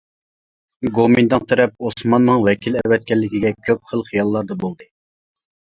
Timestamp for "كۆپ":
3.69-3.85